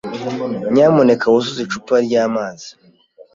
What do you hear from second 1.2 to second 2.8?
wuzuze icupa ryamazi.